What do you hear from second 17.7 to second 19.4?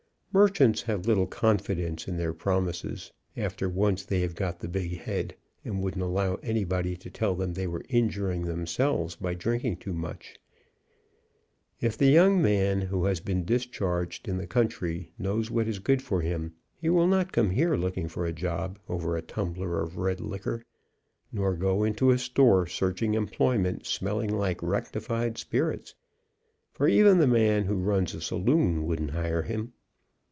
looking for a job over a